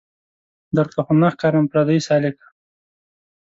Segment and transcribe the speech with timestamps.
[0.75, 2.47] درته خو نه ښکارم پردۍ سالکه